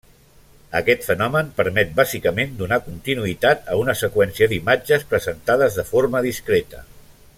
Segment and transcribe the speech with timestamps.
[0.77, 6.83] Aquest fenomen permet bàsicament donar continuïtat a una seqüència d'imatges presentades de forma discreta.